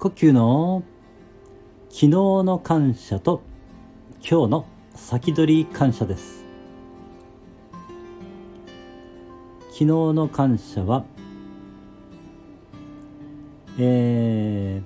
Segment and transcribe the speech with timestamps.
[0.00, 0.84] 呼吸の
[1.88, 3.42] 昨日の感謝と
[4.20, 6.44] 今日の先取り感謝です。
[9.70, 11.04] 昨日の感謝は
[13.76, 14.80] え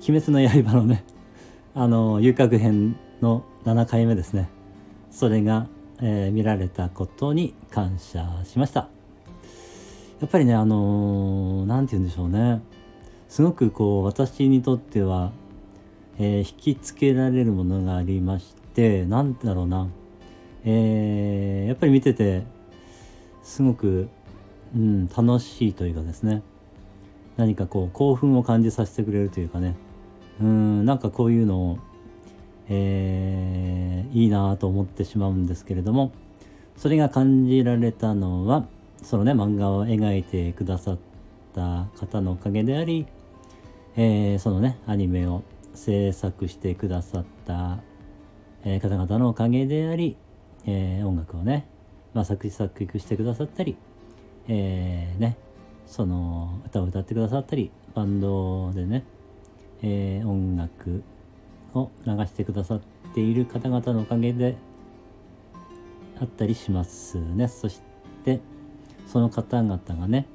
[0.00, 1.04] ー、鬼滅の刃のね
[1.72, 4.48] あの遊郭編の7回目ですね。
[5.12, 5.68] それが、
[6.00, 8.88] えー、見られたことに感謝しました。
[10.20, 12.62] やっぱりねあの何、ー、て言うんでしょうね。
[13.32, 15.32] すごくこう私にとっては、
[16.18, 19.88] えー、引きつけられるものがありまして何だろうな、
[20.66, 22.42] えー、やっぱり見てて
[23.42, 24.10] すごく、
[24.76, 26.42] うん、楽しいというかですね。
[27.38, 29.76] 何かこう興奮を感じさせてくれるというかね。
[30.38, 31.78] うんなんかこういうのを、
[32.68, 36.12] えー、いいなと思ってしまうんですけれども
[36.76, 38.66] それが感じられたのは
[39.02, 40.98] そのね漫画を描いてくださっ
[41.54, 43.06] た方のおかげであり、
[43.96, 45.42] えー、そのねアニメを
[45.74, 47.78] 制作してくださった、
[48.64, 50.16] えー、方々のおかげであり、
[50.66, 51.66] えー、音楽をね、
[52.14, 53.76] まあ、作詞作曲してくださったり、
[54.48, 55.36] えー、ね
[55.86, 59.04] その歌を歌ってくださったりバンドでね、
[59.82, 61.02] えー、音楽
[61.74, 62.80] を流してくださっ
[63.14, 64.56] ている方々のおかげで
[66.20, 67.48] あったりしますね。
[67.48, 67.80] そし
[68.24, 68.40] て
[69.06, 70.26] その方々がね、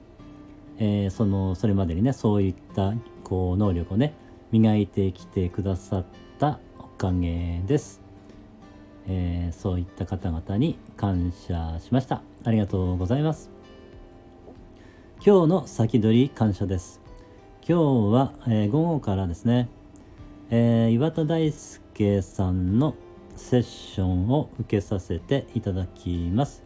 [0.77, 2.93] えー、そのそれまでにねそういった
[3.27, 4.13] こう能力をね
[4.53, 6.05] 磨いてきてくださっ
[6.39, 7.99] たおかげです、
[9.05, 12.21] えー、そういった方々に感謝しました。
[12.45, 13.51] ありがとうございます。
[15.25, 17.01] 今日の先取り感謝です。
[17.67, 19.67] 今日は、えー、午後からですね、
[20.49, 22.95] えー、岩田大輔さんの
[23.35, 26.63] セッションを受けさせていただきます。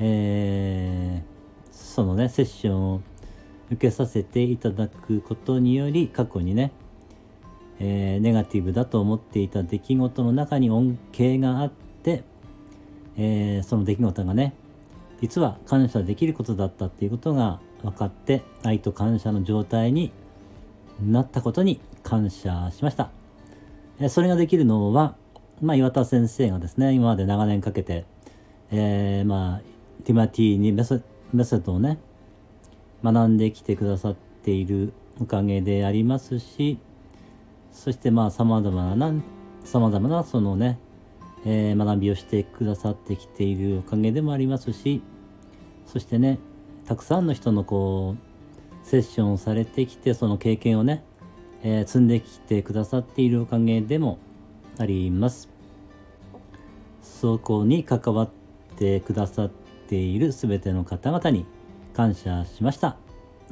[0.00, 3.00] えー、そのねセッションを
[3.72, 6.72] 受けさせていただくことにより過去にね、
[7.80, 12.22] えー、ネガティブだと思っていた出来事の中に恩恵があって、
[13.16, 14.54] えー、その出来事がね
[15.22, 20.12] 実は感謝できることだったっていうことが分かって愛と感謝の状態に
[21.00, 23.10] なったことに感謝しました。
[23.98, 25.16] えそれができるのは、
[25.60, 28.04] まあ、岩田先生がですね今まで長年かけて、
[28.70, 29.60] え、まあ
[30.04, 31.98] ティマティにメソッドをね
[33.02, 36.78] 学んできてくださっているおかげでありますし
[37.72, 39.12] そしてまあさまざまな
[39.64, 40.78] さまざまなそのね、
[41.44, 45.02] えー、学びをしてくださってきているおかげでもありますし
[45.86, 46.38] そしてね
[46.86, 51.04] たくさんの人のこうセッションをされてきてその経験をね、
[51.62, 54.18] えー、積んできてくださっているおかげでも
[54.78, 55.48] あります。
[57.02, 58.30] そこに関わっ
[58.76, 59.50] てくださっ
[59.88, 61.46] ている全ての方々に
[61.92, 62.96] 感謝しました。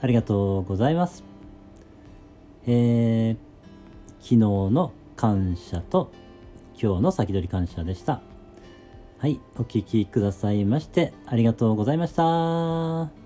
[0.01, 1.25] ありがとうございます。
[2.67, 3.37] えー、
[4.21, 6.11] 昨日の感謝と
[6.81, 8.23] 今日の先取り感謝でした。
[9.19, 13.20] はい、お聴きくださいましてありがとうございました。